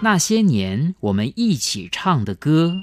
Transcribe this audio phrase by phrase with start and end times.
[0.00, 2.82] 那些年我们一起唱的歌。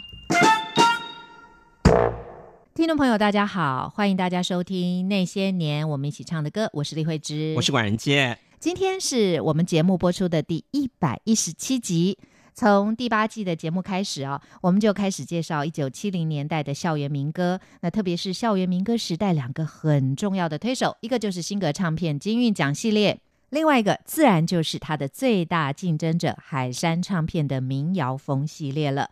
[2.74, 8.38] 听众朋友，大家好，欢迎大家收听《那些年我们一起唱的歌》，我是李慧芝，我是管仁杰。
[8.58, 12.18] 今天是我们节目播出的第一百一十七集。
[12.60, 17.58] 从第八季的节目开始啊，我们就开始介绍一九七零年代的校园民歌。
[17.80, 29.10] 那特别是校园民歌时代两个很重要的推手，一个就是新格唱片金韵奖系列，另外一个自然就是它的最大竞争者海山唱片的民谣风系列了。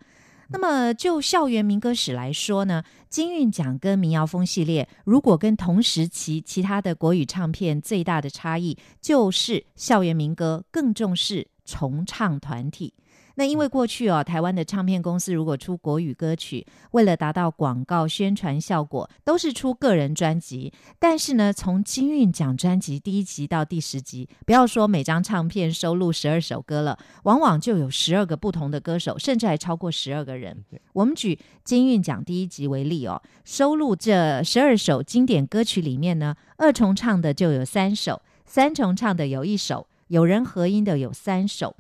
[0.50, 12.94] 那么就校园民歌史来说呢，金韵奖跟民谣风系列，如果跟同时期其他的国语唱片最大的差异，就是校园民歌更重视重唱团体。
[13.38, 20.74] 那因为过去哦，台湾的唱片公司如果出国语歌曲，为了达到广告宣传效果，都是出个人专辑。
[20.98, 30.66] 但是呢，从金韵奖专辑第一集到第十集，不要说每张唱片收录十二首歌了，往往就有十二个不同的歌手，甚至还超过十二个人。
[30.94, 41.76] 我们举金韵奖第一集为例哦，收录这十二首经典歌曲里面呢，二重唱的就有三首，三重唱的有一首，有人合音的有三首。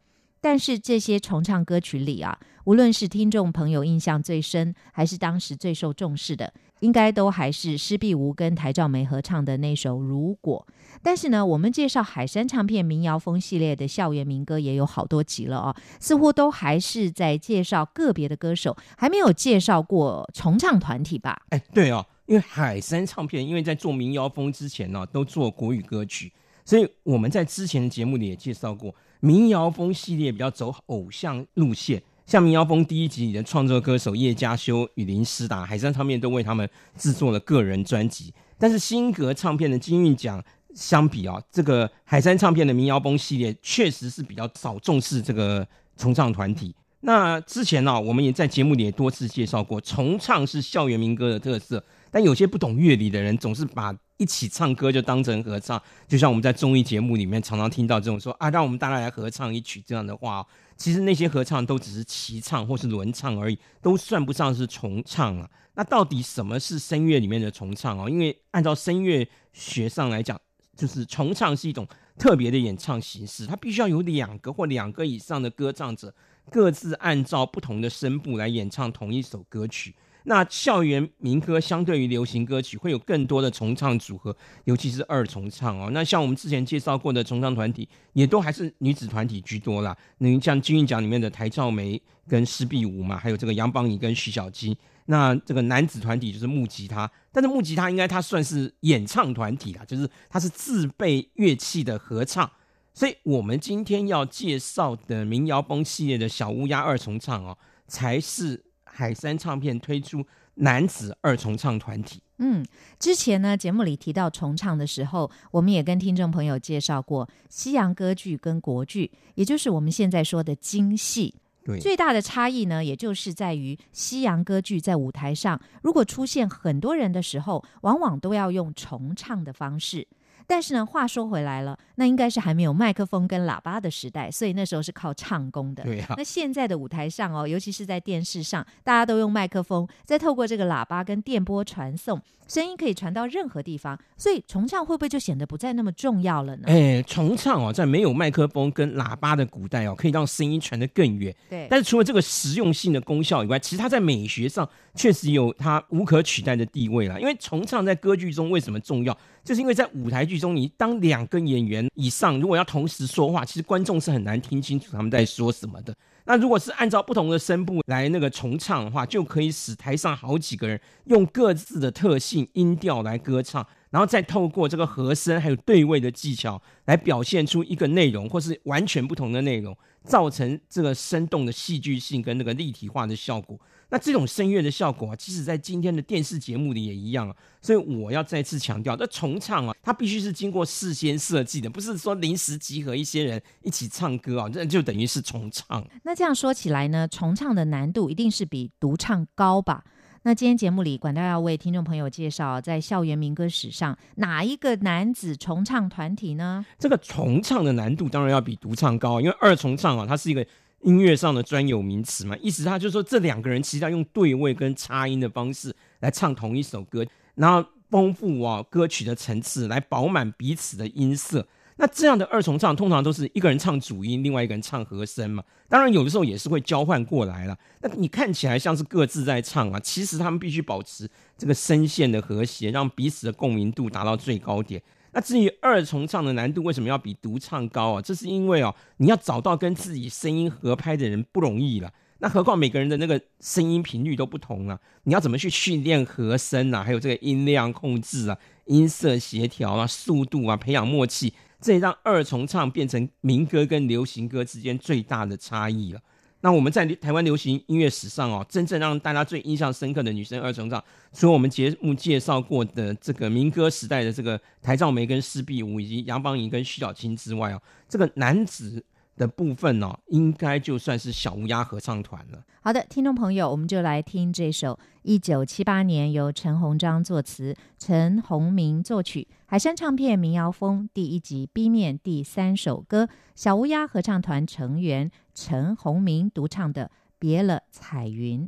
[0.49, 10.65] 但是这些重唱歌曲里啊，无论是听众朋友印象最深，还是当时最受重视的，应该都还是施碧梧跟台照梅合唱的那首《如果》。
[11.03, 21.41] 但是呢，我们介绍海山唱片民谣风系列的校园民歌也有好多集了哦，似乎都还是在介绍个别的歌手，还没有介绍过重唱团体吧？
[21.49, 26.31] 哎，对哦，因为海山唱片因为在做民谣风之前呢，都做国语歌曲，
[26.63, 28.95] 所以我们在之前的节目里也介绍过。
[29.19, 38.33] 民谣风系列比较走偶像路线，像民谣风第一集里的创作歌手叶嘉修与林思达，海山唱片都为他们制作了个人专辑。
[38.59, 40.43] 但是新格唱片的金韵奖
[40.75, 46.75] 相比啊，这个海山唱片的民谣风系列确实是比较少重视这个重唱团体。
[46.99, 53.95] 那之前呢，我们也在节目里也多次介绍过，重唱是校园民歌的特色，但有些不懂乐理的人总是把。
[54.17, 60.45] 一起唱歌就当成合唱，就像我们在综艺节目里面常常听到这种说啊，让我们大家来合唱一曲这样的话，
[60.75, 65.49] 其实那些合唱都只是齐唱或是轮唱而已，都算不上是重唱啊。
[65.75, 68.09] 那到底什么是声乐里面的重唱哦？
[68.09, 70.39] 因为按照声乐学上来讲，
[70.75, 76.11] 就是重唱是一种特别的演唱形式，它必须要有两个或两个以上的歌唱者
[76.49, 79.93] 各自按照不同的声部来演唱同一首歌曲。
[80.29, 85.89] 那校园民歌相对于流行歌曲，会有更多的重唱组合，尤其是二重唱哦。
[85.93, 89.95] 那像我们之前介绍过的重唱团体，也都还是女子团体居多啦。
[90.17, 94.77] 那像金韵奖里面的台兆梅跟施碧梧嘛，还有这个杨邦仪跟徐小鸡。
[95.05, 102.51] 那这个男子团体就是木吉他，但是木吉他应该它算是演唱团体啦，就是它是自备乐器的合唱。
[102.93, 107.57] 所以我们今天要介绍的民谣风系列的小乌鸦二重唱哦，
[107.87, 108.66] 才是。
[108.97, 110.25] 海山唱片推出
[110.55, 112.19] 男子二重唱团体。
[112.39, 112.65] 嗯，
[112.97, 121.35] 之前呢节目里提到重唱的时候，我们也跟听众朋友介绍过西洋歌剧跟国剧，也就是我们现在说的京戏。
[121.63, 130.07] 对，最大的差异呢，也就是在于西洋歌剧在舞台上，如果出现很多人的时候，往往都要用重唱的方式。
[130.47, 135.83] 但是呢，话说回来了，那应该是还没有麦克风跟喇叭的时代，所以那时候是靠唱功的。
[135.83, 146.63] 对那现在的舞台上哦，尤其是在电视上，大家都用麦克风，再透过这个喇叭跟电波传送，声音可以传到任何地方，所以重唱会不会就显得不再那么重要了呢？
[146.67, 151.35] 哎，重唱哦，在没有麦克风跟喇叭的古代哦，可以让声音传得更远。
[151.49, 151.67] 对。
[151.69, 157.19] 但是除了这个实用性的功效以外，其实它在美学上确实有它无可取代的地位了。
[157.19, 159.17] 因为重唱在歌剧中为什么重要？
[159.47, 165.95] 就是因为在舞台剧中，你当两个演员以上如果要同时说话，其实观众是很难听清楚他们在说什么的。
[166.25, 179.73] 那如果是按照不同的声部来那个重唱的话，就可以使台上好几个人用各自的特性音调来歌唱，然后再透过这个和声还有对位的技巧来表现出一个内容，或是完全不同的内容，
[180.03, 183.57] 造成这个生动的戏剧性跟那个立体化的效果。
[183.89, 187.35] 那这种声乐的效果啊，即使在今天的电视节目里也一样啊。
[187.61, 195.85] 所以我要再次强调，那重唱啊，它必须是经过事先设计的，不是说临时集合一些人一起唱歌啊，这就等于是重唱。
[196.03, 199.83] 那这样说起来呢，重唱的难度一定是比独唱高吧？
[200.23, 206.65] 那今天节目里，管道要为听众朋友介绍，在校园民歌史上哪一个男子重唱团体呢？
[206.77, 210.45] 这个重唱的难度当然要比独唱高，因为二重唱啊，它是一个。
[210.87, 217.05] 音乐上的专有名词嘛，意思他就说这两个人其实要用对位跟插音的方式来唱同一首歌，
[217.35, 221.45] 然后丰富啊歌曲的层次，来饱满彼此的音色。
[221.79, 225.43] 那这样的二重唱通常都是一个人唱主音，另外一个人唱和声嘛。
[225.67, 227.55] 当然有的时候也是会交换过来了。
[227.81, 231.07] 那你看起来像是各自在唱啊，其实他们必须保持
[231.37, 234.81] 这个声线的和谐，让彼此的共鸣度达到最高点。
[235.17, 238.01] 那至于二重唱的难度为什么要比独唱高啊？
[238.03, 241.91] 这是因为哦，你要找到跟自己声音合拍的人不容易了。
[242.19, 246.83] 那何况每个人的那个声音频率都不同啊，你要怎么去训练和声啊？
[246.83, 248.37] 还有这个音量控制啊、
[248.67, 251.33] 音色协调啊、速度啊、培养默契。
[251.59, 255.99] 这也让二重唱变成民歌跟流行歌之间最大的差异了。
[256.47, 268.81] 那我们在台湾流行音乐史上哦，真正让大家最印象深刻的女生二重唱，除了我们节目介绍过的这个民歌时代的这个台兆梅跟施碧梧，以及杨芳仪跟徐小青之外哦，这个男子。
[269.17, 272.43] 的部分呢，应该就算是小乌鸦合唱团了。
[272.61, 286.85] 好的，听众朋友，我们就来听这首一九七八年由陈鸿章作词、陈鸿明作曲、海山唱片民谣风第一集 B 面第三首歌，小乌鸦合唱团成员陈鸿明独唱的
[287.17, 288.43] 《别了彩云》。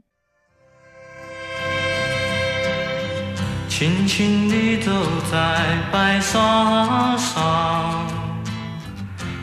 [3.69, 4.91] 轻轻地走
[5.31, 8.18] 在白沙上。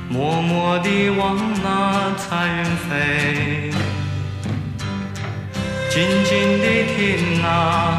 [0.09, 3.71] 默默地望那彩云飞，
[5.91, 7.49] 静静地听那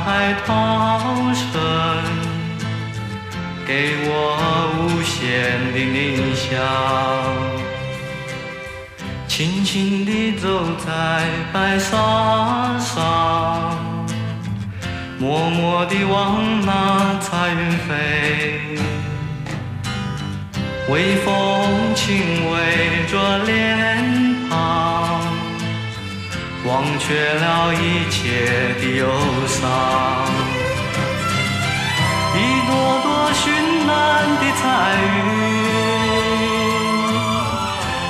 [0.06, 1.02] 海涛
[1.34, 1.62] 声，
[3.66, 4.10] 给我
[4.78, 6.48] 无限的宁夏。
[9.28, 13.78] 轻轻地走在白沙上，
[15.20, 18.67] 默默地望那彩云飞。
[20.90, 25.20] 微风轻围着脸庞，
[26.66, 29.06] 忘却了一切的忧
[29.48, 29.60] 伤。
[32.34, 32.72] 一朵
[33.04, 33.44] 朵绚
[33.86, 33.92] 烂
[34.40, 34.64] 的彩
[35.04, 35.16] 云，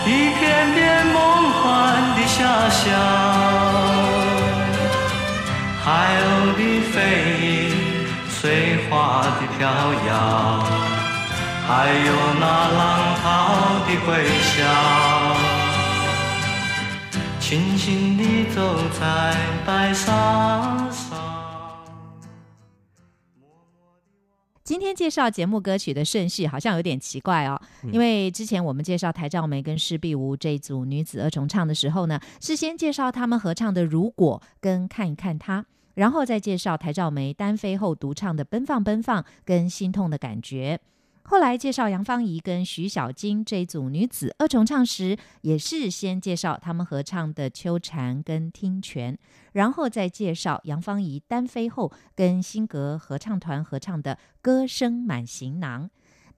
[0.06, 0.08] 一
[0.38, 0.40] 片
[0.76, 0.78] 片
[1.08, 1.18] 梦
[1.54, 1.64] 幻
[2.16, 2.38] 的遐
[2.70, 2.86] 想，
[5.84, 5.86] 海
[6.22, 6.96] 鸥的飞
[7.42, 7.48] 影，
[8.30, 8.92] 水花
[9.24, 9.66] 的飘
[10.08, 10.87] 扬。
[11.70, 14.56] 还有那浪涛的回响，
[17.42, 19.36] 轻轻地走在
[19.66, 21.20] 白沙上。
[24.64, 27.60] 今天介绍节目歌曲的顺序好像有点奇怪哦，
[27.92, 35.62] 因为之前我们介绍台兆梅跟施碧梧这一组女子二重唱的时候呢，是先介绍他们合唱的《如果》跟《看一看他》，
[35.96, 40.80] 然后再介绍台兆梅单飞后独唱的《奔放奔放》跟《心痛的感觉》。
[41.30, 49.14] 后来介绍杨芳仪跟徐小菁这一组女子二重唱时，也是先介绍他们合唱的《秋蝉》跟《听泉》，
[49.52, 55.86] 然后再介绍杨芳仪单飞后跟新格合唱团合唱的《歌声满行囊》。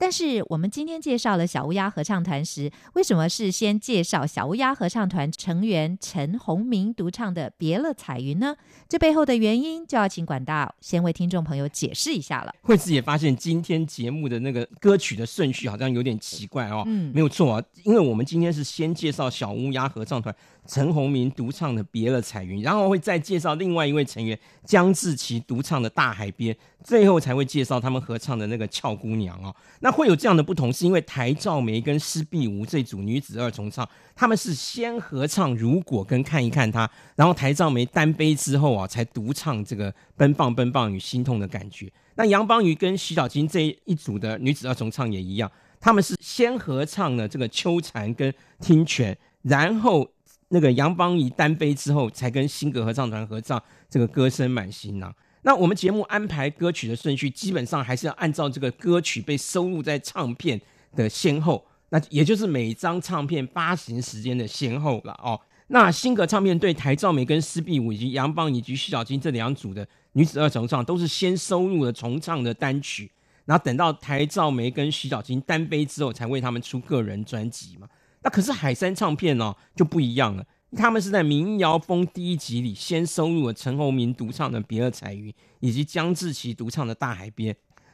[0.00, 8.56] 但是我们今天介绍了小乌鸦合唱团时，为什么是先介绍小乌鸦合唱团成员陈鸿明独唱的《别了彩云》呢？
[8.88, 12.54] 这背后的原因就要请管道先为听众朋友解释一下了。
[12.62, 16.82] 惠子也发现今天节目的那个歌曲的顺序好像有点奇怪哦。
[16.86, 20.34] 嗯，没有错啊，因为我们今天是先介绍小乌鸦合唱团。
[20.66, 26.54] 陈鸿明独唱的《别了彩云》，然后会再介绍另外一位成员江志奇独唱的《大海边》，
[26.84, 29.52] 最后才会介绍他们合唱的那个《俏姑娘》哦。
[29.80, 36.86] 那会有这样的不同，是因为台兆梅跟施碧梧这组女子二重唱，他们是先合唱《如果》跟《看一看她》，
[37.16, 41.86] 然后台兆梅单飞之后啊，才独唱这个《奔放奔放与心痛的感觉》。
[42.14, 45.50] 那杨邦瑜跟徐小菁这一组的女子二重唱也一样，
[45.80, 50.10] 他们是先合唱了这个《秋蝉》跟《听泉》，然后。
[50.52, 55.14] 那个杨邦瑜单飞之后，才跟新格合唱团合唱这个歌声满行囊。
[55.42, 60.60] 那我们节目安排歌曲的顺序，基本上还是要按照这个歌曲被收录在唱片
[60.94, 65.40] 的先后，那也就是每张唱片发行时间的先后了哦。
[65.68, 73.10] 那新格唱片对台兆美跟施碧武以及杨邦以及徐小菁这两组的女子二重唱，都是先收录了重唱的单曲，
[73.44, 77.88] 然后等到台兆梅跟徐小菁单飞之后，才为他们出个人专辑嘛。
[78.22, 80.44] 那可是海山唱片呢就不一样了，
[80.76, 87.52] 他们是在民谣风第一集里先收录了陈鸿明独唱的《别了彩云》，以及江志奇独唱的《大海边》。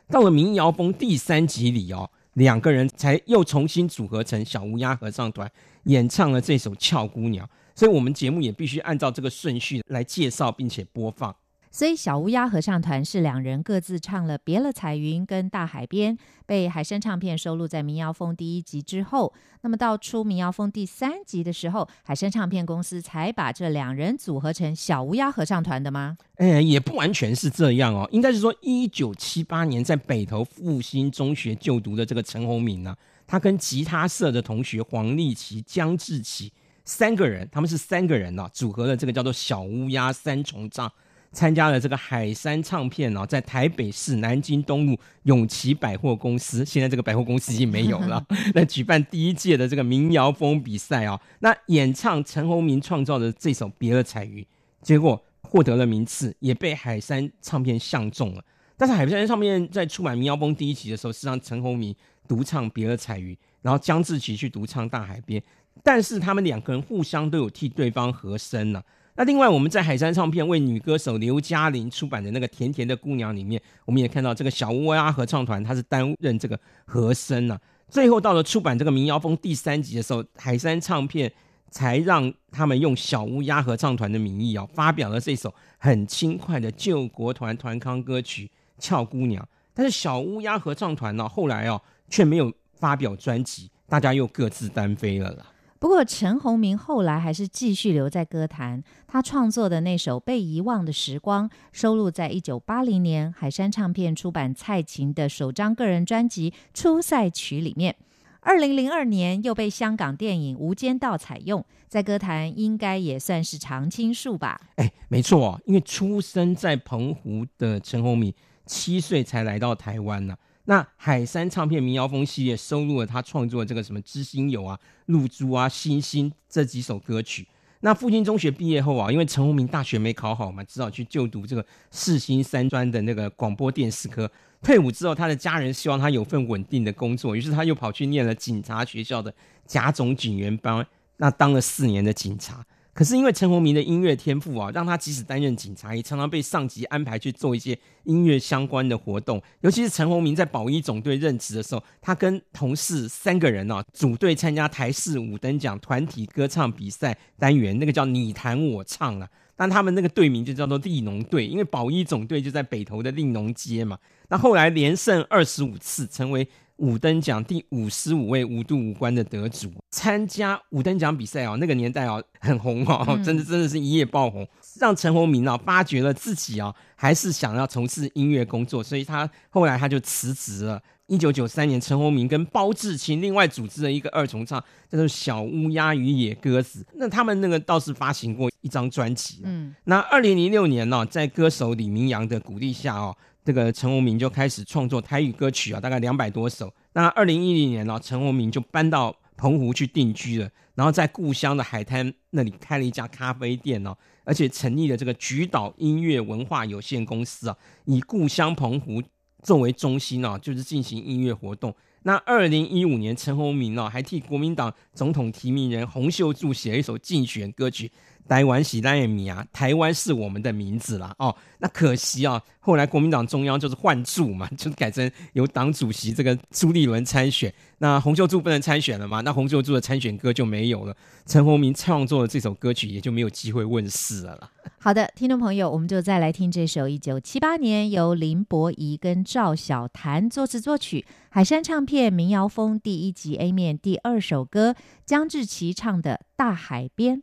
[0.08, 5.50] 到了民谣风第三集里哦，两个人才又重新组合成小乌鸦合唱团，
[5.84, 7.46] 演唱了这首《俏姑娘》。
[7.74, 11.34] 所以，我们节目也必须按照这个顺序来介绍并且播放。
[11.76, 16.16] 所以小乌鸦合唱团是两人各自唱了《别了彩云》跟《大海边》，
[16.46, 19.30] 被海山唱片收录在民谣风第一集之后。
[19.60, 26.16] 那么到出民谣风第三集的时候，海山唱片公司才把这两人组合成小乌鸦合唱团的吗？
[26.36, 36.50] 哎，也不完全是这样哦，应该是说一九七八年在北投复兴中学就读的这个陈宏敏呢，他跟吉他社的同学黄立奇、江志奇
[36.86, 40.90] 三个人，他们是三个人呢，组合了这个叫做小乌鸦三重唱。
[41.36, 48.24] 参加了这个海山唱片哦，在台北市南京东路永琪百货公司，现在这个百货公司已经没有了。
[48.54, 54.42] 那举办第一届的这个民谣风比赛啊，那演唱陈鸿明创造的这首《别了彩云》，
[54.80, 58.42] 结果获得了名次，也被海山唱片相中了。
[58.78, 61.94] 但是海山唱片在出版民谣风第一集的时候，是让陈鸿明
[62.26, 65.38] 独唱《别了彩云》，然后江志奇去独唱《大海边》，
[65.84, 68.82] 但是他们两个人互相都有替对方和声呢。
[69.18, 77.58] 那另外，我们在海山唱片为女歌手刘嘉玲出版的那个《甜甜的姑娘》里面，我们也看到这个小乌鸦合唱团，他是担任这个和声呢。
[77.88, 81.32] 最后到了出版这个民谣风第三集的时候，海山唱片
[81.70, 88.46] 才让他们用小乌鸦合唱团的名义啊，发表了这首很轻快的救国团团康歌曲
[88.78, 89.42] 《俏姑娘》。
[89.72, 91.80] 但是小乌鸦合唱团呢，后来哦
[92.10, 95.46] 却没有发表专辑，大家又各自单飞了啦。
[95.78, 98.82] 不过，陈鸿明后来还是继续留在歌坛。
[99.06, 107.94] 他创作的那首《被遗忘的时光》收录在一九八零年海山唱片出版蔡琴的首张个人专辑《初赛曲》里面。
[108.40, 114.60] 二零零二年又被香港电影《无间道》采用，在歌坛应该也算是常青树吧？
[114.76, 118.32] 哎，没错，因为出生在澎湖的陈鸿明
[118.64, 120.36] 七岁才来到台湾呢。
[120.66, 127.46] 那海山唱片民谣风系列收录了他创作这个什么知心友啊、露珠啊、星星这几首歌曲。
[127.80, 134.30] 那复兴中学毕业后啊，因为陈鸿明大学没考好嘛，只好去就读这个世新三专的那个广播电视科。
[134.62, 139.32] 退伍之后，他的家人希望他有份稳定的工作，于是他又跑去念了警察学校的
[139.66, 140.84] 甲种警员班，
[141.18, 142.64] 那当了四年的警察。
[142.96, 149.38] 可是因为陈鸿明的音乐天赋啊，让他即使担任警察，也常常被上级安排去做一些音乐相关的活动。
[149.60, 159.28] 尤其是陈鸿明在保一总队任职的时候，他跟同事三个人啊，组队参加台视五等奖团体歌唱比赛单元，那个叫你弹我唱啊。
[159.54, 163.98] 但他们那个队名就叫做利农队，因为保一总队就在北投的利农街嘛。
[164.30, 166.48] 那后来连胜二十五次，成为。
[166.78, 174.46] 五等奖第五十五位无度无关的得主参加五等奖比赛哦，那个年代哦很红哦，真的真的是一夜爆红，
[174.80, 180.82] 让陈鸿明啊发觉了自己啊还是想要从事音乐工作，所以他后来他就辞职了。
[181.08, 186.82] 一九九三年，陈鸿明跟包志清另外组织了一个二重唱，叫做《小乌鸦与野鸽子》。
[186.96, 189.40] 那他们那个倒是发行过一张专辑。
[189.44, 193.16] 嗯，那二零零六年呢，在歌手李明阳的鼓励下哦。
[193.46, 196.74] 这个陈鸿明就开始创作台语歌曲啊，大概两百多首。
[196.94, 209.00] 那二零一零年呢，陈鸿明就搬到澎湖去定居了，然后在故乡的海滩那里开了一家咖啡店哦，而且成立了这个菊岛音乐文化有限公司啊，以故乡澎湖
[209.44, 211.72] 作为中心啊，就是进行音乐活动。
[212.02, 217.92] 那二零一五年，陈鸿明啊，还替国民党总统提名人洪秀柱写了一首竞选歌曲。
[218.28, 221.34] 台湾喜来也米啊，台湾是我们的名字啦哦。
[221.58, 227.52] 那可惜啊，后来国民党中央就是换柱嘛， 就改成由党主席这个朱立伦参选。
[227.78, 229.20] 那洪秀柱不能参选了嘛？
[229.20, 230.96] 那洪秀柱的参选歌就没有了。
[231.26, 234.50] 陈鸿明创作的这首歌曲也就没有机会问世了啦。
[234.78, 247.18] 好的，听众朋友，我们就再来听这首一九七八年由林伯仪跟赵小谭作词作曲，海山唱片民谣风第一集 A 面第二首歌，江志奇唱的《大海边》。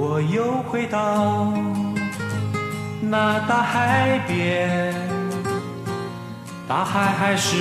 [0.00, 1.52] 我又回到
[3.00, 4.94] 那大海边，
[6.68, 7.56] 大海还是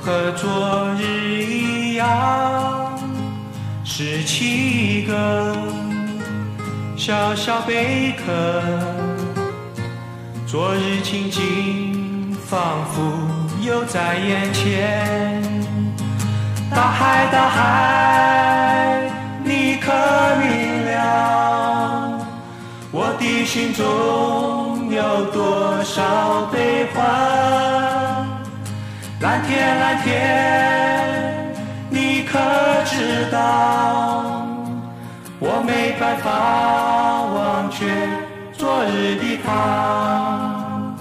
[0.00, 2.96] 和昨日一样，
[3.82, 5.56] 拾起一个
[6.96, 8.32] 小小贝壳，
[10.46, 13.02] 昨日情景仿佛
[13.60, 15.42] 又在眼前，
[16.70, 18.51] 大海，大海，
[23.52, 27.04] 心中有多少悲欢？
[29.20, 31.54] 蓝天，蓝天，
[31.90, 32.38] 你可
[32.86, 34.46] 知道？
[35.38, 37.84] 我没办法忘却
[38.54, 40.96] 昨日的他。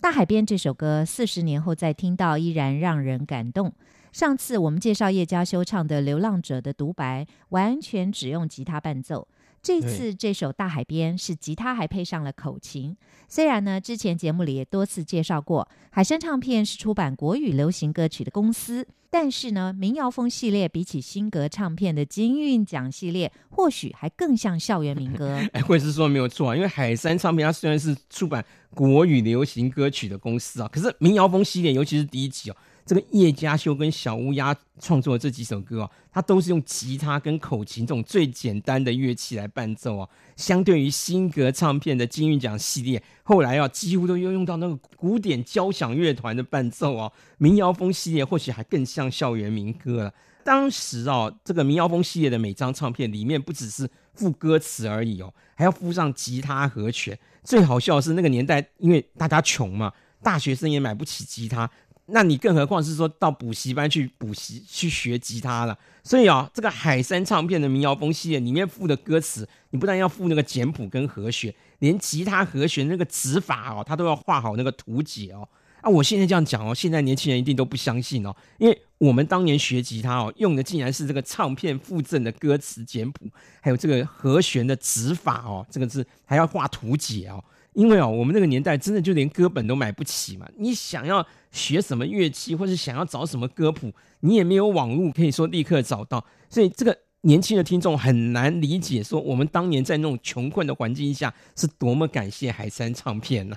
[0.00, 3.72] 大海边》这首歌，四十年后再听到，依然让人感动。
[4.18, 9.28] 上次我们介绍叶嘉修唱的《流浪者》的独白，完全只用吉他伴奏。
[9.62, 12.96] 这次这首《大海边》是吉他还配上了口琴。
[13.28, 25.40] 虽然呢，之前节目里也多次介绍过，海山唱片是出版国语流行歌曲的公司，但是呢，民谣风系列比起新格唱片的金韵奖系列，或许还更像校园民歌。
[25.54, 28.44] 哎，或是说没有错啊，因为海山唱片它虽然是出版
[28.74, 32.56] 国语流行歌曲的公司啊，可是民谣风系列，尤其是第一集哦。
[32.88, 40.08] 这个叶嘉修跟小乌鸦创作的这几首歌哦，它都是用吉他跟口琴这种最简单的乐器来伴奏哦。
[40.36, 47.12] 相对于新格唱片的金韵奖系列，后来啊几乎都用用到那个古典交响乐团的伴奏哦。
[47.36, 50.14] 民谣风系列或许还更像校园民歌了。
[50.42, 57.18] 当时哦，这个民谣风系列的每张唱片里面不只是附歌词而已哦，还要附上吉他和弦。
[57.44, 59.92] 最好笑的是那个年代，因为大家穷嘛，
[60.22, 61.68] 大学生也买不起吉他。
[62.10, 75.46] 那你更何况是说到补习班去补习去学吉他了，所以啊，这个海山唱片的民谣风系列里面附的歌词，你不但要附那个简谱跟和弦，连吉他和弦那个指法哦，他都要画好那个图解哦。
[75.82, 83.26] 啊，我现在这样讲哦，现在年轻人一定都不相信哦，因为我们当年学吉他哦，用的竟然是这个唱片附赠的歌词简谱，
[83.60, 87.44] 还有这个和弦的指法哦，这个是还要画图解哦。
[87.78, 90.44] 因为哦，我们那个年代真的就连歌本都买不起嘛。
[90.56, 96.24] 你想要学什么乐器，或是想要找什么歌谱，你也没有网络可以说立刻找到。
[96.50, 103.54] 所以这个年轻的听众很难理解，说我们当年在那种穷困的环境下，是多么感谢海山唱片呢？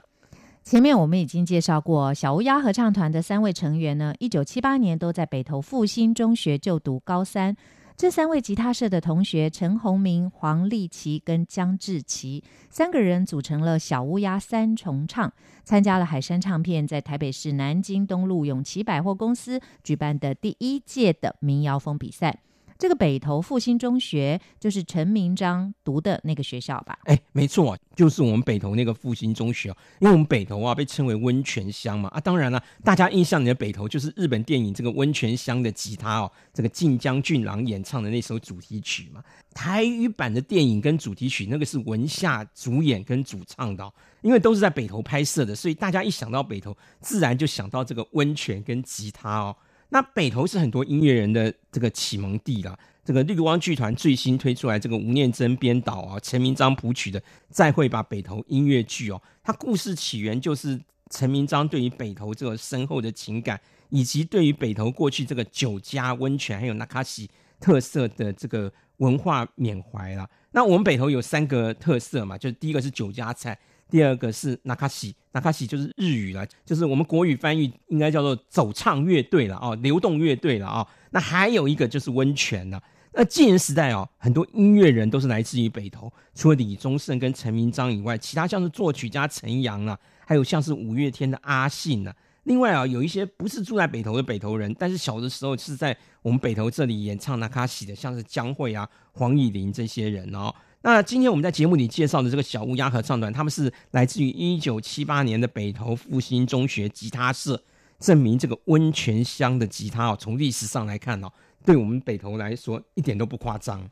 [0.63, 7.57] 前面我们已经介绍过，小乌鸦合唱团的三位成员呢，一九七八年都在北投复兴中学就读高三。
[7.97, 15.31] 这三位吉他社的同学陈宏明、黄立奇跟江志奇三个人组成了小乌鸦三重唱，
[15.63, 22.39] 参加了海山唱片在台北市南京东路永琪百货公司举办的第一届的民谣风比赛。
[22.81, 26.97] 这个北投复兴中学就是陈明章读的那个学校吧？
[27.03, 29.77] 哎，没错，就是我们北投那个复兴中学哦。
[29.99, 39.23] 因为我们北投啊被称为温泉乡嘛啊，当然了，大家印象里的北投就是日本电影这个温泉乡的吉他哦，这个晋江俊郎演唱的那首主题曲嘛。
[39.53, 49.55] 台语版的电影跟主题曲那个是文夏主演跟主唱的，因为都是在北投拍摄的，所以大家一想到北投，自然就想到这个温泉跟吉他哦。
[49.93, 52.77] 那北投是很多音乐人的这个启蒙地啦。
[53.03, 70.29] 这个绿光剧团最新推出来这个吴念真编导啊，陈明章谱曲的《再会吧北投》音乐剧哦，它故事起源就是陈明章对于北投这个深厚的情感，以及对于北投过去这个酒家温泉还有纳卡西特色的这个文化缅怀啦。
[70.51, 73.57] 那我们北投有三个特色嘛，就是第一个是酒家菜。
[73.91, 80.87] 第二个是纳卡西，纳卡西就是日语了，就是我们国语翻译应该叫做走唱乐队了啊，流动乐队了啊。
[81.11, 82.81] 那还有一个就是温泉了。
[83.13, 92.15] 那纪元时代哦，很多音乐人都是来自于北投，除了李宗盛跟陈明章以外，其他像是作曲家陈阳啊，还有像是五月天的阿信啊。
[92.43, 100.51] 另外啊，有一些不是住在北投的北投人，但是小的时候是在我们北投这里演唱纳卡西的，像是江蕙啊、黄以玲这些人哦。
[100.83, 107.61] 那今天我们在节目里介绍的这个小乌鸦合唱团，他们是来自于一九七八年的北投复兴中学吉他社，
[107.99, 111.29] 证明这个温泉乡的吉他哦，从历史上来看哦，
[111.63, 113.87] 对我们北投来说一点都不夸张。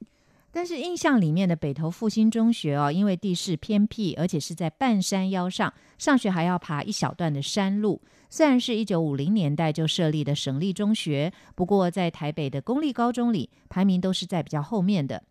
[0.52, 8.02] 但是印象里面的北投复兴中学哦，因为地势偏僻，而且是在半山腰上，上学还要爬一小段的山路。
[8.32, 15.22] 虽然是一九五零年代就设立的省立中学，不过在台北的公立高中里，排名都是在比较后面的。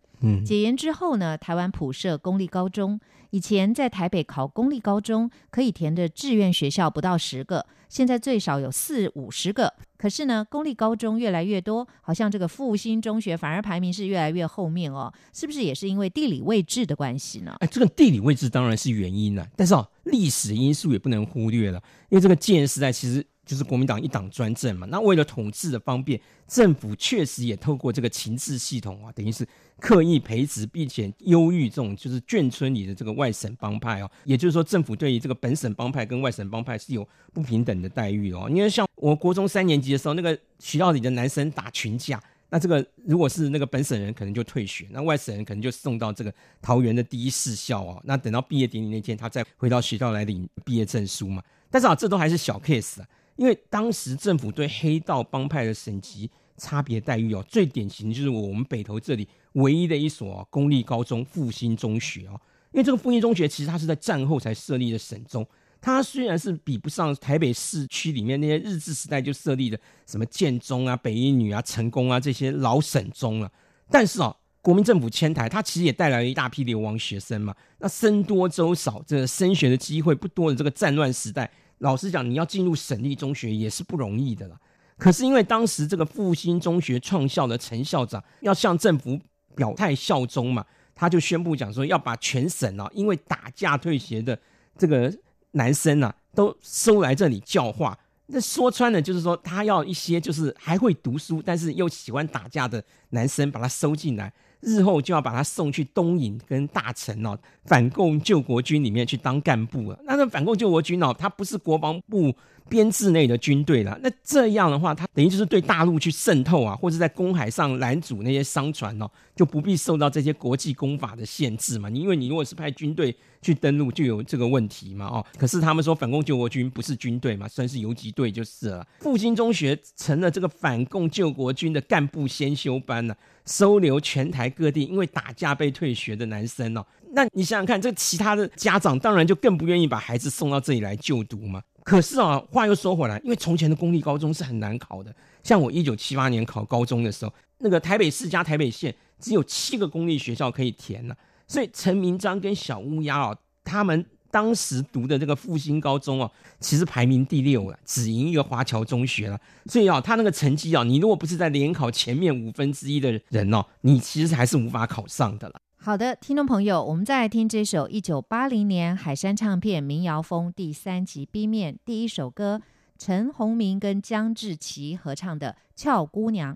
[0.45, 2.99] 解严之后呢，台湾普设公立高中。
[3.31, 9.75] 以前在台北考公立高中，可以填的志愿学校不到十个，现在最少有四五十个。
[9.99, 17.55] 可是呢，公立高中越来越多，好像这个复兴中学反而排名是越来越后面哦，是不是也是因为地理位置的关系呢？
[17.59, 21.77] 哎，这个地理位置当然是原因了，但是哦，历史因素也不能忽略了，
[22.09, 23.23] 因为这个建时代其实。
[23.49, 29.43] 就是国民党一党专政嘛，那为了统治的方便，政府确实也透过这个情治系统啊，等于是
[29.79, 34.11] 刻意培植并且优育这种就是眷村里的这个外省帮派哦。
[34.23, 38.47] 也就是说，政府对于这个本省帮派跟外省帮派是有不平等的待遇哦。
[38.51, 48.01] 因为像我国中三年级的时候，那个学校里的男生打群架，那这个如果是那个本省人，可能就退学；那外省人可能就送到这个桃园的第一士校哦。
[48.03, 51.41] 那等到毕业典礼那天，他再回到学校来领毕业证书嘛。
[51.71, 53.07] 但是啊，这都还是小 case 啊。
[53.37, 62.37] 因为当时政府对黑道帮派的省级差别待遇哦，最典型就是我们北投这里唯一的一所公立高中复兴中学哦。
[62.73, 65.47] 因为这个复兴中学其实它是在战后才设立的省中，
[65.81, 73.51] 它虽然是比不上台北市区里面那些日治时代就设立的什么建中啊、北一女啊、成功啊这些老省中了，
[73.89, 77.55] 但是哦，国民政府迁台，它其实也带来了一大批流亡学生嘛。
[77.79, 84.59] 那僧多粥少，这升学的机会不多的这个战乱时代，老实讲，你要进入省立中学也是不容易的了。
[84.97, 89.17] 可是因为当时这个复兴中学创校的陈校长要向政府
[89.55, 94.37] 表态效忠嘛，他就宣布讲说要把全省啊，因为打架退学的
[94.77, 95.09] 这个
[95.51, 97.97] 男生啊，都收来这里教化。
[98.27, 104.31] 那说穿了就是说，他要一些就是还会读书，但是又喜欢打架的男生，把他收进来。
[104.61, 109.97] 日后就要把他送去东瀛跟大陈哦，反共救国军里面去当干部了。
[110.03, 112.35] 那那反共救国军哦，他不是国防部
[112.69, 113.99] 编制内的军队了。
[114.01, 121.89] 那这样的话，他等于就是对大陆去渗透啊，或者在公海上拦阻那些商船哦，就不必受到这些国际公法的限制嘛。
[121.89, 125.25] 你因为你如果是派军队去登陆，就有这个问题嘛哦。
[125.37, 128.87] 可是他们说反共救国军不是军队嘛，算是游击队就是了。
[128.99, 133.17] 复兴中学成了这个反共救国军的干部先修班了。
[133.45, 141.59] 收留全台各地因为打架被退学的男生哦，那你想想看，这其他的家长当然就更不愿意把孩子送到这里来就读嘛。
[141.89, 154.05] 可是啊，话又说回来，因为从前的公立高中是很难考的，像我一九七八年考高中的时候，那个台北市加台北县只有七个公立学校可以填了，所以陈明章跟小乌鸦哦，他们。
[154.31, 159.41] 当时读的这个复兴高中哦，其实排名第六了，只赢一个华侨中学了。
[159.65, 165.55] 所以啊，他那个成绩啊，你如果不是在联考前面五分之一的人哦，你其实还是无法考上的了。
[165.89, 172.61] 好的，听众朋友，我们再来听这首一九八零年海山唱片民谣风第三集 B 面第一首歌，
[172.99, 176.53] 陈鸿明跟江志奇合唱的《俏姑娘》。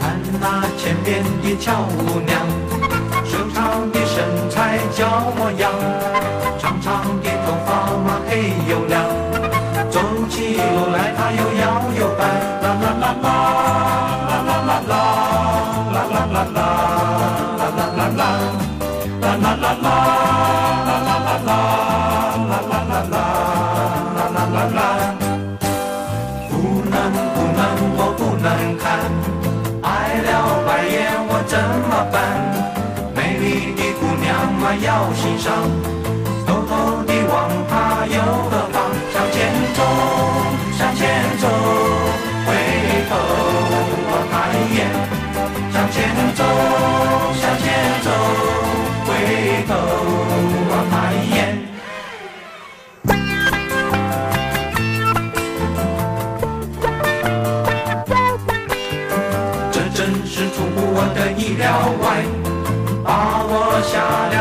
[0.00, 2.44] 看那前面的俏姑娘。
[3.24, 5.72] 修长的身材娇模样，
[35.02, 35.52] 要欣赏，
[36.46, 38.76] 偷偷地望他又何方？
[39.12, 39.36] 向前
[39.74, 39.82] 走，
[40.78, 41.02] 向前
[41.40, 41.44] 走，
[42.46, 42.48] 回
[43.10, 43.12] 头
[44.08, 44.78] 望他一眼。
[45.72, 45.96] 向前
[46.36, 46.40] 走，
[47.34, 47.64] 向前
[48.04, 48.06] 走，
[49.04, 49.10] 回
[49.66, 49.70] 头
[50.70, 51.36] 望他一眼。
[59.72, 61.66] 这真是出乎我的意料
[62.00, 62.04] 外。
[63.04, 63.98] 把我吓
[64.30, 64.36] 了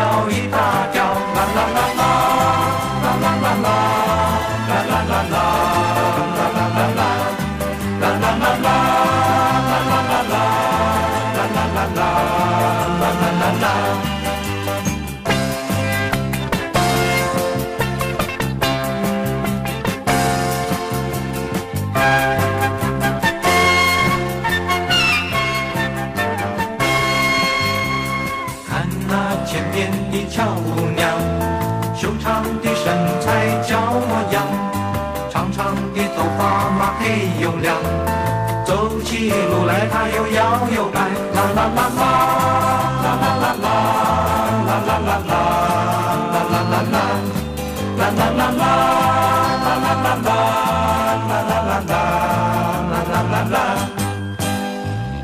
[52.02, 53.58] 啦啦啦啦啦！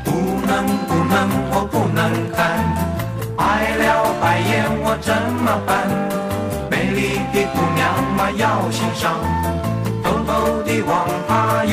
[0.04, 0.10] 不
[0.46, 0.52] 能
[0.86, 1.14] 不能，
[1.50, 2.00] 我不能
[2.34, 2.38] 看，
[3.36, 3.84] 爱了
[4.20, 4.50] 白眼
[4.82, 5.08] 我怎
[5.44, 5.70] 么办？
[6.70, 7.80] 美丽的姑娘
[8.16, 9.04] 嘛要欣赏
[10.02, 11.72] 偷偷地 bai ye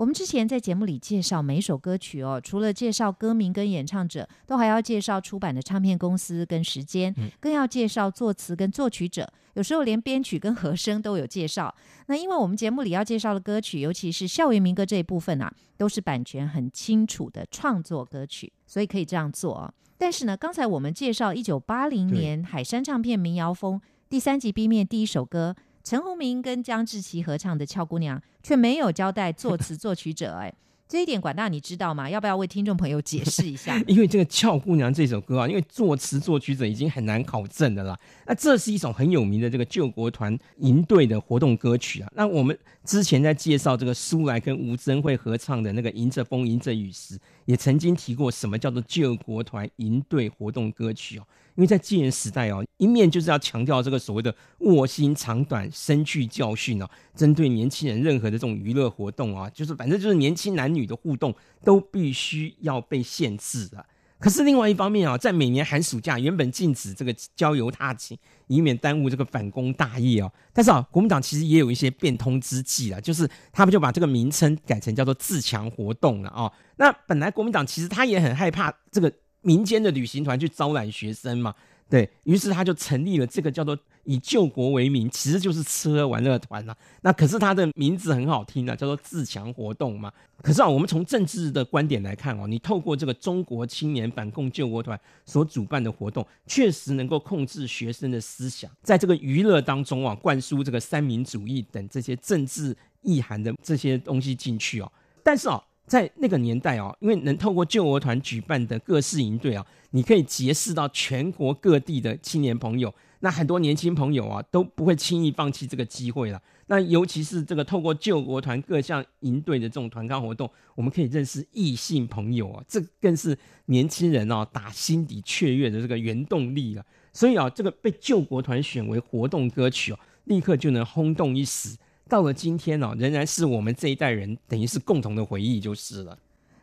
[0.00, 11.74] 我们之前在节目里介绍每首歌曲哦，除了介绍歌名跟演唱者，都还要介绍出版的唱片公司跟时间，更要介绍作词跟作曲者，有时候连编曲跟和声都有介绍。
[12.06, 19.70] 那因为我们节目里要介绍的歌曲，尤其是校园民歌这一部分啊，都是版权很清楚的创作歌曲，所以可以这样做啊。
[19.98, 25.54] 但是呢，刚才我们介绍一九八零年海山唱片民谣风第三集 B 面第一首歌。
[25.82, 30.34] 陈鸿明跟江志琪合唱的《俏姑娘》，却没有交代作词作曲者。
[30.34, 30.52] 哎，
[30.86, 32.08] 这一点管大你知道吗？
[32.08, 33.78] 要不要为听众朋友解释一下？
[33.88, 37.98] 因为这个《俏姑娘》这首歌啊，因为作词作曲者已经很难考证的啦。
[38.26, 42.12] 那这是一首很有名的这个救国团营队的活动歌曲啊。
[42.14, 47.18] 那我们之前在介绍这个苏来跟吴珍慧合唱的那个《迎着风，迎着雨》时，
[47.50, 51.26] 也曾经提过什么叫做救国团营队活动歌曲哦。
[51.56, 61.34] 因为在戒严时代哦，一面就是要强调这个所谓的卧薪尝胆、身去教训哦，针对年轻人任何的这种娱乐活动啊，就是反正就是年轻男女的互动
[61.64, 63.84] 都必须要被限制啊。
[64.20, 70.30] 可是另外一方面啊，在每年寒暑假原本禁止这个郊游踏青，以免耽误这个反攻大业哦。
[70.52, 76.52] 但是啊，国民党其实也有一些变通之计啊， 就是他们就把这个名称改成叫做自强活动了啊。
[76.76, 79.12] 那本来国民党其实他也很害怕这个。
[79.42, 81.54] 民间的旅行团去招揽学生嘛，
[81.90, 86.74] 对于是他就成立了这个叫做以救国为名，其实就是吃喝玩乐团呐。
[87.02, 90.12] 那可是他的名字很好听啊，叫做自强活动嘛。
[90.40, 104.90] 可是啊，我们从政治的观点来看哦，你透过这个中国青年反共救国团所主办的活动，确实能够控制学生的思想，在这个娱乐当中啊，灌输这个三民主义等这些政治意涵的这些东西进去哦。
[105.24, 105.60] 但是啊。
[105.90, 112.94] 在那个年代哦，因为能透过救国团举办的各式营队啊，你可以结识到全国各地的青年朋友。
[113.18, 116.40] 那很多年轻朋友啊，都不会轻易放弃这个机会了。
[116.68, 126.86] 那尤其是这个透过救国团各项营队的这种团康活动，我们可以认识异性朋友啊，这更是年轻人哦打心底雀跃的这个原动力了。
[127.12, 131.76] 所以啊，这个被救国团选为活动歌曲哦，立刻就能轰动一时。
[132.10, 136.18] 到了今天呢，仍然是我们这一代人等于是共同的回忆就是了。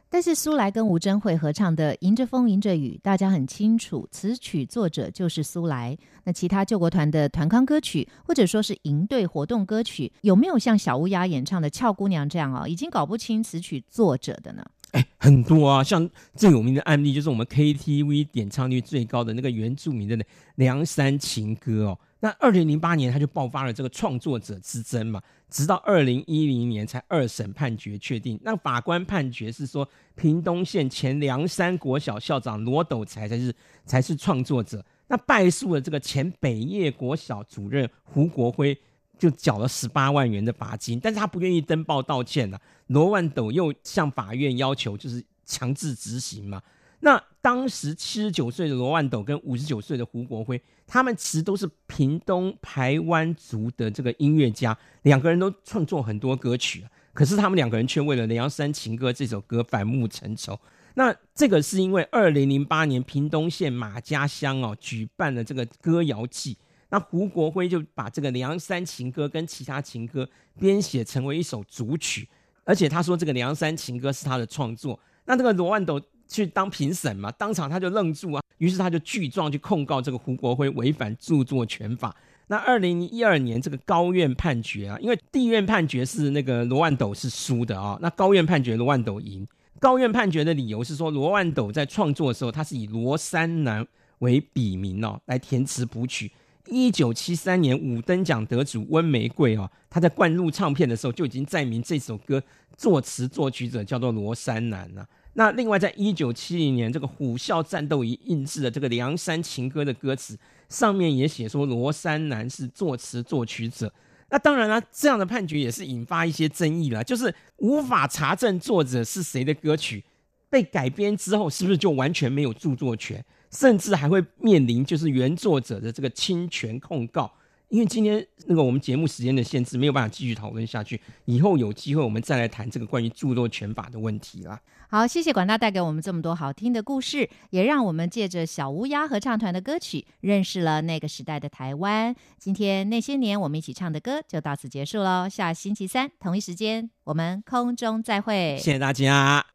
[0.09, 5.97] 但是苏来跟吴珍慧合唱的《迎着风，迎着雨》，大家很清楚，词曲作者就是苏来。
[6.23, 14.63] 那其他救国团的团康歌曲，或者说是营队活动歌曲，有没有像小乌鸦演唱的《俏姑娘》这样哦，已经搞不清词曲作者的呢？
[14.91, 20.15] 哎，很多啊，像最有名的案例就是我们 KTV 点唱率最高的那个原住民的
[20.55, 21.99] 《梁山情歌》哦。
[22.19, 28.39] 那二零零八年他就爆发了这个创作者之争嘛，直到二零一零年才二审判决确定。
[28.43, 33.53] 那法官判决是说，屏东县前梁山国小校长罗斗才才是
[33.85, 34.83] 才是创作者。
[35.07, 38.77] 那败诉的这个前北叶国小主任胡国辉
[39.17, 42.59] 就缴了十八万元的罚金，但是他不愿意登报道歉呐。
[42.87, 46.61] 罗万斗又向法院要求就是强制执行嘛。
[46.99, 56.83] 那当时七十九岁的罗万斗跟五十九岁的胡国辉，他们其实都是屏东排湾族的这个音乐家，两个人都创作很多歌曲
[57.13, 60.59] 可是他们两个人却为了《梁山情歌》这首歌反目成仇。
[60.95, 66.57] 那这个是因为二零零八年屏东县马家乡哦举办了这个歌谣季，
[66.89, 70.27] 那胡国辉就把这个《梁山情歌》跟其他情歌
[70.59, 72.27] 编写成为一首主曲，
[72.63, 74.99] 而且他说这个《梁山情歌》是他的创作。
[75.25, 76.01] 那这个罗万斗。
[76.27, 82.15] 去当评审嘛，当场他就愣住啊，于是他就具状去控告这个胡国辉违反著作权法。
[82.47, 89.45] 那二零一二年这个高院判决啊，因为地院判决是那个罗万斗是输的啊，那高院判决罗万斗赢。
[89.79, 93.85] 高院判决的理由是说，罗万斗在创作的时候，他是以罗山南
[94.19, 96.31] 为笔名哦，来填词谱曲。
[96.67, 102.41] 一九七三年五等奖得主温玫瑰哦，他在灌录唱片的时候就已经载明这首歌
[102.75, 105.07] 作词作曲者叫做罗山南了。
[105.37, 110.35] 那另外，在一九七零年，这个虎啸战斗仪印制的这个《梁山情歌》的歌词
[110.67, 113.93] 上面也写说罗山南是作词作曲者。
[114.31, 120.03] 那当然了，这样的判决也是引发一些争议了，就是无法查证作者是谁的歌曲
[120.49, 127.31] 被改编之后，是不是就完全没有著作权，甚至还会面临就是原作者的这个侵权控告。
[127.69, 131.01] 因为今天那个我们节目时间的限制，没有办法继续讨论下去。
[131.25, 134.59] 以后有机会我们再来谈这个关于著作权法的问题啦。
[134.89, 142.15] 好，谢谢管大带给我们这么多好听的故事，也让我们借着小乌鸦合唱团的歌曲，认识了那个时代的台湾。
[142.39, 145.27] 今天那些年我们一起唱的歌就到此结束喽。
[145.27, 148.55] 下星期三同一时间我们空中再会。
[148.57, 149.45] 谢谢大家。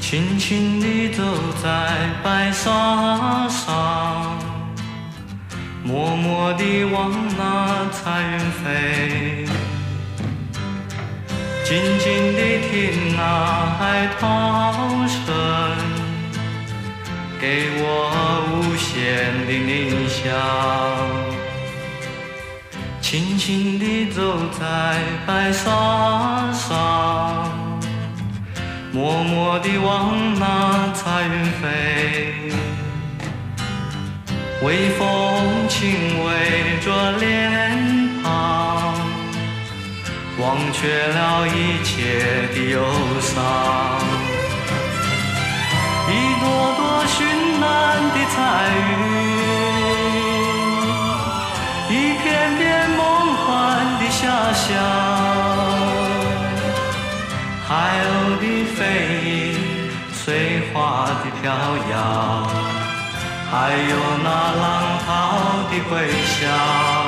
[0.00, 1.22] 轻轻地走
[1.62, 4.51] 在白沙上。
[5.84, 9.44] 默默地望那彩云飞，
[11.64, 13.20] 静静地听那
[13.78, 14.72] 海涛
[15.08, 15.34] 声，
[17.40, 17.84] 给我
[18.52, 20.22] 无限的理想。
[23.00, 27.50] 轻轻地走在白沙上，
[28.92, 32.61] 默默地望那彩云飞。
[34.64, 36.30] 微风轻围
[36.84, 36.86] 着
[37.18, 37.28] 脸
[38.22, 38.94] 庞，
[40.38, 42.80] 忘却了一切的忧
[43.20, 43.34] 伤。
[46.08, 46.44] 一朵
[46.76, 47.14] 朵绚
[47.60, 47.64] 烂
[48.14, 48.36] 的彩
[48.78, 48.90] 云，
[51.90, 52.22] 一片
[52.56, 53.00] 片梦
[53.34, 53.46] 幻
[53.98, 54.20] 的遐
[54.54, 54.70] 想，
[57.66, 57.70] 海
[58.04, 58.06] 鸥
[58.38, 58.44] 的
[58.76, 58.78] 飞
[59.28, 59.28] 影，
[60.12, 60.22] 碎
[60.72, 61.42] 花的飘
[61.90, 61.92] 摇，
[63.52, 67.01] 还有那浪涛的回响。